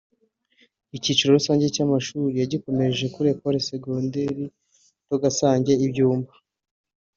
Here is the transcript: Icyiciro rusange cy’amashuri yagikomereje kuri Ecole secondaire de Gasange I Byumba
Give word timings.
Icyiciro 0.97 1.29
rusange 1.37 1.65
cy’amashuri 1.75 2.35
yagikomereje 2.41 3.05
kuri 3.13 3.27
Ecole 3.33 3.59
secondaire 3.69 4.41
de 5.09 5.15
Gasange 5.21 5.73
I 5.85 5.87
Byumba 5.91 6.33